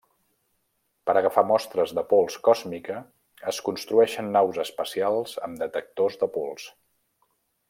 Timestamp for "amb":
5.49-5.65